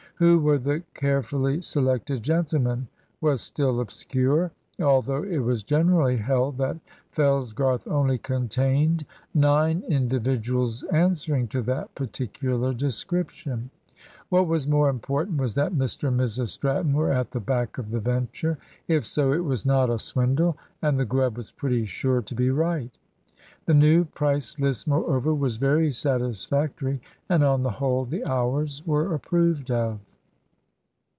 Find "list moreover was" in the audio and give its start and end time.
24.59-25.57